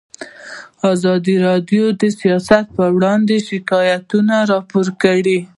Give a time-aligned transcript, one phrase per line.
[0.93, 5.39] ازادي راډیو د سیاست اړوند شکایتونه راپور کړي.